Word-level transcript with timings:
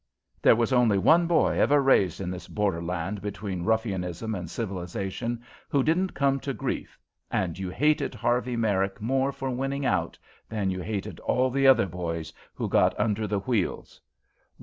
There 0.41 0.55
was 0.55 0.73
only 0.73 0.97
one 0.97 1.27
boy 1.27 1.59
ever 1.59 1.79
raised 1.79 2.19
in 2.19 2.31
this 2.31 2.47
borderland 2.47 3.21
between 3.21 3.61
ruffianism 3.63 4.33
and 4.33 4.49
civilization 4.49 5.43
who 5.69 5.83
didn't 5.83 6.15
come 6.15 6.39
to 6.39 6.55
grief, 6.55 6.97
and 7.29 7.55
you 7.59 7.69
hated 7.69 8.15
Harvey 8.15 8.55
Merrick 8.55 8.99
more 8.99 9.31
for 9.31 9.51
winning 9.51 9.85
out 9.85 10.17
than 10.49 10.71
you 10.71 10.79
hated 10.81 11.19
all 11.19 11.51
the 11.51 11.67
other 11.67 11.85
boys 11.85 12.33
who 12.55 12.67
got 12.67 12.99
under 12.99 13.27
the 13.27 13.41
wheels. 13.41 14.01